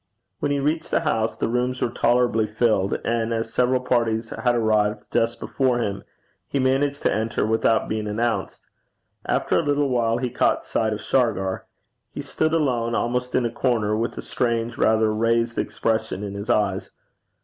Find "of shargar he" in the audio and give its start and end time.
10.93-12.21